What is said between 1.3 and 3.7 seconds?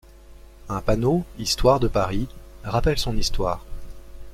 Histoire de Paris rappelle son histoire.